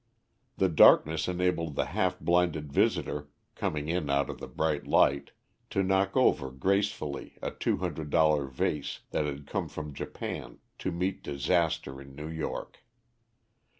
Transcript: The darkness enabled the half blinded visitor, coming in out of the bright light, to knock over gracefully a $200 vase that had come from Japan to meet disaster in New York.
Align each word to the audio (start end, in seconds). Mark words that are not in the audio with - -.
The 0.57 0.67
darkness 0.67 1.27
enabled 1.27 1.75
the 1.75 1.85
half 1.93 2.19
blinded 2.19 2.73
visitor, 2.73 3.29
coming 3.53 3.87
in 3.87 4.09
out 4.09 4.31
of 4.31 4.39
the 4.39 4.47
bright 4.47 4.87
light, 4.87 5.29
to 5.69 5.83
knock 5.83 6.17
over 6.17 6.49
gracefully 6.49 7.37
a 7.39 7.51
$200 7.51 8.49
vase 8.51 9.01
that 9.11 9.25
had 9.25 9.45
come 9.45 9.69
from 9.69 9.93
Japan 9.93 10.57
to 10.79 10.91
meet 10.91 11.21
disaster 11.21 12.01
in 12.01 12.15
New 12.15 12.29
York. 12.29 12.79